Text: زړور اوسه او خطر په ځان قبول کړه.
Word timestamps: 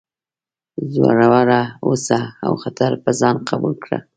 زړور 0.93 1.49
اوسه 1.85 2.19
او 2.45 2.53
خطر 2.63 2.91
په 3.03 3.09
ځان 3.19 3.35
قبول 3.49 3.73
کړه. 3.83 3.99